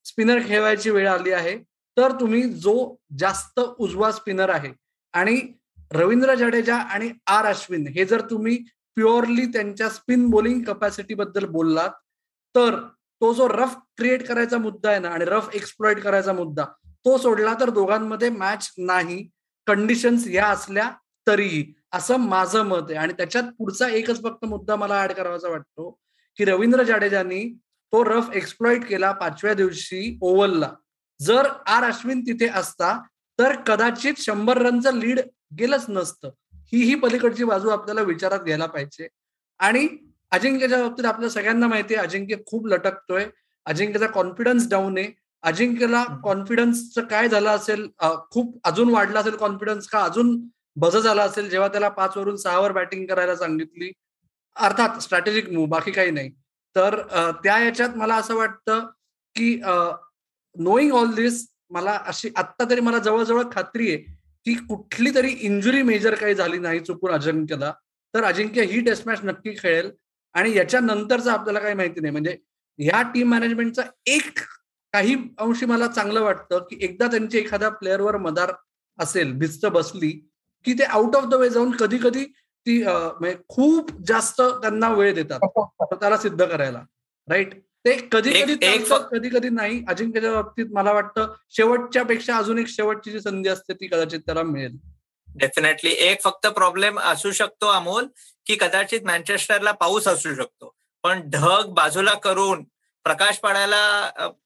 [0.06, 1.58] स्पिनर खेळवायची वेळ आली आहे
[1.98, 2.74] तर तुम्ही जो
[3.20, 4.72] जास्त उजवा स्पिनर आहे
[5.14, 5.40] आणि
[5.92, 8.58] रवींद्र जडेजा आणि आर अश्विन हे जर तुम्ही
[8.98, 11.90] प्युअरली त्यांच्या स्पिन बॉलिंग कपॅसिटी बद्दल बोललात
[12.56, 12.76] तर
[13.22, 16.66] तो जो रफ क्रिएट करायचा मुद्दा आहे ना आणि रफ एक्सप्लॉइट करायचा मुद्दा
[17.06, 19.30] तो सोडला तर दोघांमध्ये मॅच नाही.
[19.68, 20.92] कंडिशन्स या असल्या
[21.28, 21.74] तरीही.
[21.92, 22.96] असं माझं मत आहे.
[22.96, 26.00] आणि त्याच्यात पुढचा एकच फक्त मुद्दा मला ऍड करावाचा वाटतो
[26.38, 27.60] की रवींद्र जाडेजानी
[27.92, 30.72] तो रफ एक्सप्लॉइट केला पाचव्या दिवशी ओव्हलला.
[31.22, 33.02] जर आर अश्विन तिथे असता
[33.40, 35.20] तर कदाचित शंभर रनचं लीड
[35.60, 36.30] गेलंच नसतं.
[36.54, 39.08] ही ही पलीकडची बाजू आपल्याला विचारात घ्यायला पाहिजे.
[39.60, 39.88] आणि
[40.32, 43.26] अजिंक्यच्या बाबतीत आपल्या सगळ्यांना माहिती आहे अजिंक्य खूप लटकतोय.
[43.66, 45.08] अजिंक्यचा कॉन्फिडन्स डाऊन आहे.
[45.44, 47.88] अजिंक्यला कॉन्फिडन्सचं काय झालं असेल
[48.32, 50.04] खूप अजून वाढला असेल कॉन्फिडन्स का?
[50.04, 50.38] अजून
[50.78, 51.50] बज झाला असेल?
[51.50, 53.92] जेव्हा त्याला पाच वरून सहावर बॅटिंग करायला सांगितली.
[54.56, 56.30] अर्थात स्ट्रॅटेजिक मूव बाकी काही नाही.
[56.76, 57.00] तर
[57.44, 58.86] त्या याच्यात मला असं वाटतं
[59.36, 59.56] की
[60.56, 63.98] नोईंग ऑल दिस मला अशी आत्ता तरी मला जवळजवळ खात्री आहे
[64.46, 67.72] की कुठली तरी इंजुरी मेजर काही झाली नाही चुकून अजिंक्यला.
[68.14, 69.92] तर अजिंक्य ही टेस्ट मॅच नक्की खेळेल.
[70.36, 72.12] आणि याच्या नंतरचं आपल्याला काही माहिती नाही.
[72.12, 72.38] म्हणजे
[72.80, 74.40] ह्या टीम मॅनेजमेंटचा एक
[74.94, 78.52] काही अंशी मला चांगलं वाटतं की एकदा त्यांची एखाद्या प्लेअरवर मदार
[79.00, 80.10] असेल भिस्त बसली
[80.66, 82.24] की ते आउट ऑफ द वे जाऊन कधी कधी
[82.66, 85.40] ती म्हणजे खूप जास्त त्यांना वेळ देतात.
[85.46, 86.82] स्वतःला सिद्ध करायला.
[87.28, 87.54] राईट
[87.86, 88.56] ते कधी कधी
[89.12, 89.84] कधी कधी नाही.
[89.88, 94.44] अजिंक्यच्या बाबतीत मला वाटतं शेवटच्या पेक्षा अजून एक शेवटची जी संधी असते ती कदाचित त्याला
[94.44, 94.78] मिळेल.
[95.28, 98.08] डेफिनेटली एक फक्त प्रॉब्लेम असू शकतो अमोल
[98.48, 100.74] की कदाचित मँचेस्टरला पाऊस असू शकतो.
[101.04, 102.64] पण ढग बाजूला करून
[103.06, 103.82] प्रकाश पाडायला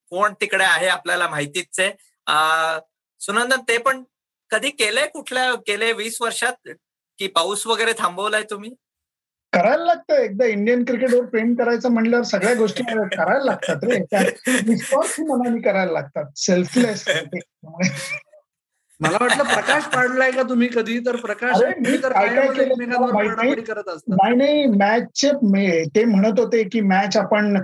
[0.09, 1.79] कोण तिकडे आहे आपल्याला माहितीच.
[1.79, 2.79] आहे
[3.21, 4.03] सुनंदन ते पण
[4.51, 6.69] कधी केलंय कुठल्या गेले वीस वर्षात?
[7.19, 8.73] की पाऊस वगैरे थांबवलाय तुम्ही?
[9.53, 10.13] करायला लागतं.
[10.13, 13.97] एकदा इंडियन क्रिकेटवर प्रेम करायचं म्हणल्यावर सगळ्या गोष्टी करायला लागतात रे.
[15.23, 16.25] मनाने करायला लागतात.
[16.35, 17.05] सेल्फलेस
[18.99, 20.99] मला वाटलं प्रकाश पाडलाय का तुम्ही कधी?
[20.99, 22.11] तर प्रकाश मी तर
[23.61, 24.65] करत नाही नाही.
[24.65, 27.57] मॅचचे ते म्हणत होते की मॅच आपण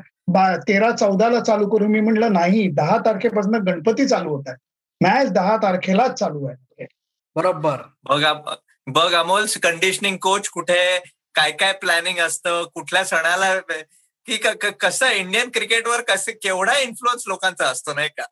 [0.67, 1.87] तेरा चौदाला चालू करू.
[1.87, 4.57] मी म्हटलं नाही दहा तारखेपासून गणपती चालू होत आहे
[5.01, 6.85] मॅच दहा तारखेलाच चालू आहे.
[7.35, 7.81] बरोबर.
[8.09, 8.33] बघा
[8.87, 10.81] बघ अमोल कंडिशनिंग कोच कुठे
[11.35, 13.57] काय काय प्लॅनिंग असतं कुठल्या सणाला
[14.27, 14.37] की
[14.79, 18.23] कसं इंडियन क्रिकेटवर कसं केवढा इन्फ्लुअन्स लोकांचा असतो नाही का?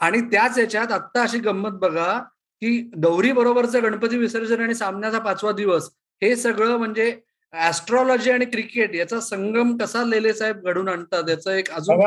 [0.00, 2.18] आणि त्याच याच्यात आत्ता अशी गंमत बघा
[2.62, 5.88] की गौरी बरोबरचं गणपती विसर्जन आणि सामन्याचा पाचवा दिवस
[6.22, 7.10] हे सगळं म्हणजे
[7.52, 11.28] ऍस्ट्रॉलॉजी आणि क्रिकेट याचा संगम कसा लेले साहेब घडून आणतात?
[11.28, 12.00] याचं एक अजून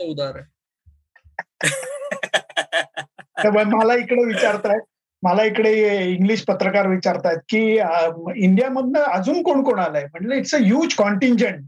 [0.00, 0.42] उदाहरण.
[3.70, 4.80] मला इकडे विचारतायत
[5.22, 5.72] मला इकडे
[6.10, 7.60] इंग्लिश पत्रकार विचारतायत की
[8.36, 10.04] इंडियामधनं अजून कोण कोण आलंय?
[10.04, 11.64] म्हणलं इट्स अ ह्यूज कॉन्टिंजंट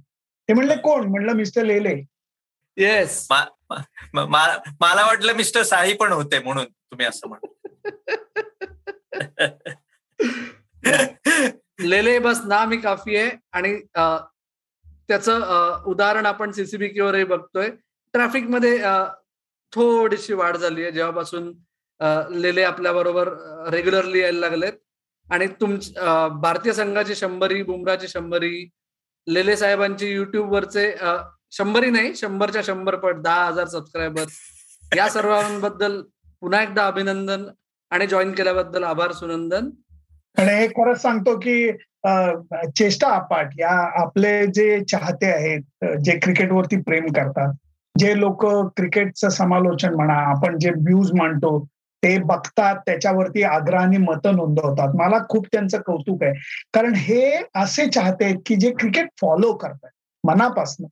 [0.48, 1.06] ते म्हणले कोण?
[1.06, 1.94] म्हणलं मिस्टर लेले.
[2.76, 7.38] येस मला वाटलं मिस्टर साही पण होते म्हणून तुम्ही असं म्हण
[11.78, 13.74] लेले बस नाम ही काफी आहे आणि
[15.08, 17.68] त्याचं उदाहरण आपण सीसीबीकेवरही बघतोय.
[18.14, 18.78] ट्रॅफिकमध्ये
[19.72, 20.92] थोडीशी वाढ झाली आहे.
[20.92, 21.52] जेव्हापासून
[22.40, 23.28] लेले आपल्या बरोबर
[23.72, 24.72] रेग्युलरली यायला लागलेत.
[25.28, 25.76] आणि तुम
[26.40, 28.68] भारतीय संघाची शंभरी बुमराची शंभरी
[29.26, 30.90] लेले साहेबांची युट्यूबवरचे
[31.52, 34.24] शंभरी नाही शंभरच्या शंभर पट दहा हजार सबस्क्रायबर
[34.96, 36.00] या सर्वांबद्दल
[36.40, 37.46] पुन्हा एकदा अभिनंदन
[37.90, 39.70] आणि जॉईन केल्याबद्दल आभार सुनंदन.
[40.38, 41.70] आणि हे खरंच सांगतो की
[42.76, 43.70] चेष्टा आपाट या
[44.02, 47.52] आपले जे चाहते आहेत जे क्रिकेटवरती प्रेम करतात
[47.94, 48.44] जे लोक
[48.76, 51.58] क्रिकेटचं समालोचन म्हणा आपण जे व्ह्यूज मांडतो
[52.02, 54.94] ते बघतात त्याच्यावरती आग्रहाने मतं नोंदवतात.
[54.94, 56.32] मला खूप त्यांचं कौतुक आहे.
[56.74, 59.90] कारण हे असे चाहते आहेत की जे क्रिकेट फॉलो करतात
[60.24, 60.86] मनापासून.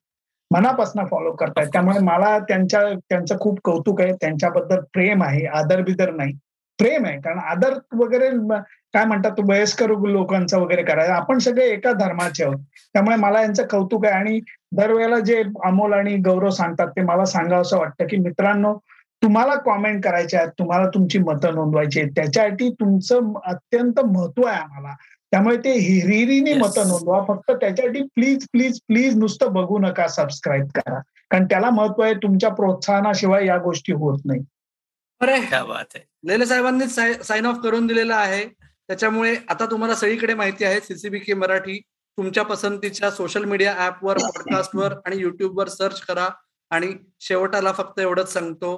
[0.51, 1.69] मनापासून फॉलो करतायत.
[1.73, 4.13] त्यामुळे मला त्यांच्या त्यांचं खूप कौतुक आहे.
[4.13, 6.33] त्यांच्याबद्दल प्रेम आहे आदर बिदर नाही.
[6.79, 7.21] प्रेम आहे.
[7.21, 8.31] कारण आदर वगैरे
[8.95, 11.13] काय म्हणतात वयस्कर लोकांचं वगैरे करायचं.
[11.13, 12.61] आपण सगळे एका धर्माचे आहोत.
[12.93, 14.15] त्यामुळे मला यांचं कौतुक आहे.
[14.15, 14.41] आणि
[14.77, 18.75] दरवेळेला जे अमोल आणि गौरव सांगतात ते मला सांगावं असं वाटतं की मित्रांनो
[19.23, 22.13] तुम्हाला कॉमेंट करायचे आहेत तुम्हाला तुमची मतं नोंदवायची आहेत.
[22.17, 24.95] त्याच्यासाठी तुमचं अत्यंत महत्त्व आहे आम्हाला.
[25.31, 27.25] त्यामुळे ते हिरिरीने मतं नोंदवा.
[27.29, 31.01] फक्त त्याच्यासाठी प्लीज प्लीज प्लीज नुसतं बघू नका सबस्क्राईब करा.
[31.31, 34.41] कारण त्याला महत्त्व आहे तुमच्या प्रोत्साहनाशिवाय या गोष्टी होत नाही.
[35.21, 35.39] अरे
[36.27, 36.87] लेले साहेबांनी
[37.25, 38.45] साइन ऑफ करून दिलेला आहे.
[38.89, 41.79] त्याच्यामुळे आता तुम्हाला सगळीकडे माहिती आहे सीसीबी के मराठी
[42.19, 46.29] तुमच्या पसंतीच्या सोशल मीडिया ऍपवर पॉडकास्टवर आणि युट्यूबवर सर्च करा.
[46.71, 48.77] आणि शेवटाला फक्त एवढंच सांगतो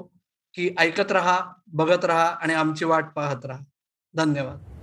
[0.55, 3.61] की ऐकत राहा बघत राहा आणि आमची वाट पाहत राहा.
[4.15, 4.76] धन्यवाद.